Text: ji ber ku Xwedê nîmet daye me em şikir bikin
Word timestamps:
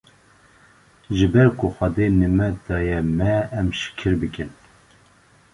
ji 1.15 1.25
ber 1.31 1.47
ku 1.57 1.67
Xwedê 1.75 2.05
nîmet 2.19 2.55
daye 2.67 2.99
me 3.17 3.33
em 3.59 3.67
şikir 3.79 4.13
bikin 4.21 4.51